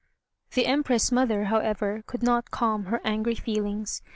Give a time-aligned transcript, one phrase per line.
[0.53, 4.01] The Empress mother, however, could not calm her angry feelings.